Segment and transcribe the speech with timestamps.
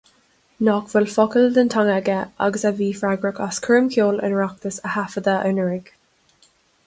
[0.67, 2.15] Nach bhfuil focal den teanga aige
[2.45, 5.93] agus a bhí freagrach as coirmcheoil an Oireachtais a thaifeadadh anuraidh.